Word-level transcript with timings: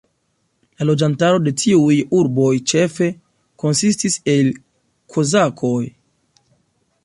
La 0.79 0.85
loĝantaro 0.89 1.41
de 1.47 1.53
tiuj 1.63 1.97
urboj 2.21 2.49
ĉefe 2.73 3.11
konsistis 3.65 4.19
el 4.37 4.53
kozakoj. 5.17 5.81